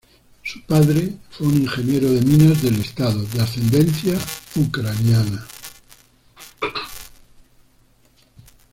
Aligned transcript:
Su 0.41 0.63
padre 0.63 1.13
fue 1.29 1.45
un 1.45 1.57
ingeniero 1.61 2.09
de 2.09 2.21
minas 2.21 2.63
del 2.63 2.79
Estado, 2.81 3.21
de 3.23 3.39
ascendencia 3.39 4.17
ucraniana. 4.55 5.45